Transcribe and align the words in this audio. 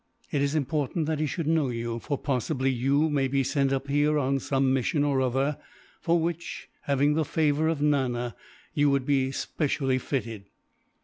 It 0.31 0.41
is 0.41 0.55
important 0.55 1.05
that 1.05 1.19
he 1.19 1.27
should 1.27 1.45
know 1.45 1.69
you, 1.69 1.99
for 1.99 2.17
possibly 2.17 2.71
you 2.71 3.07
may 3.07 3.27
be 3.27 3.43
sent 3.43 3.71
up 3.71 3.87
here 3.87 4.17
on 4.17 4.39
some 4.39 4.73
mission 4.73 5.03
or 5.03 5.21
other 5.21 5.59
for 6.01 6.19
which, 6.19 6.67
having 6.85 7.13
the 7.13 7.23
favour 7.23 7.67
of 7.67 7.83
Nana, 7.83 8.35
you 8.73 8.89
would 8.89 9.05
be 9.05 9.31
specially 9.31 9.99
fitted." 9.99 10.45